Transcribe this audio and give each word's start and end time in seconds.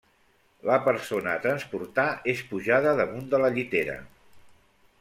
La 0.69 0.77
persona 0.85 1.33
a 1.33 1.41
transportar 1.43 2.07
és 2.33 2.41
pujada 2.53 2.95
damunt 3.01 3.29
de 3.35 3.41
la 3.45 3.53
llitera. 3.59 3.99